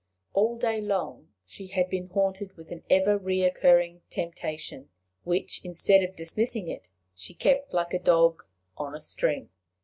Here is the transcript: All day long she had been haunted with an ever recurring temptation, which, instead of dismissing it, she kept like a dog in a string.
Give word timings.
All 0.33 0.57
day 0.57 0.81
long 0.81 1.27
she 1.45 1.67
had 1.67 1.87
been 1.87 2.07
haunted 2.07 2.57
with 2.57 2.71
an 2.71 2.83
ever 2.89 3.19
recurring 3.19 4.01
temptation, 4.09 4.89
which, 5.25 5.63
instead 5.63 6.01
of 6.03 6.15
dismissing 6.15 6.67
it, 6.67 6.89
she 7.13 7.35
kept 7.35 7.71
like 7.71 7.93
a 7.93 7.99
dog 7.99 8.41
in 8.79 8.95
a 8.95 8.99
string. 8.99 9.49